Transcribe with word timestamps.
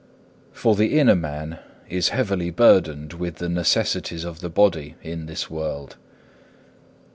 3. 0.53 0.59
For 0.59 0.75
the 0.75 0.97
inner 0.99 1.13
man 1.13 1.59
is 1.87 2.09
heavily 2.09 2.49
burdened 2.49 3.13
with 3.13 3.35
the 3.35 3.47
necessities 3.47 4.23
of 4.23 4.39
the 4.39 4.49
body 4.49 4.95
in 5.03 5.27
this 5.27 5.47
world. 5.47 5.95